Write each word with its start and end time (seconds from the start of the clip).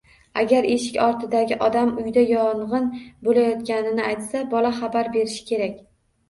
Agar 0.43 0.67
eshik 0.75 0.95
ortidagi 1.07 1.57
odam 1.65 1.91
uyda 2.03 2.23
yong‘in 2.29 2.87
bo‘layotganligini 3.27 4.07
aytsa 4.07 4.43
bola 4.55 4.73
xabar 4.81 5.13
berishi 5.19 5.47
kerak. 5.53 5.79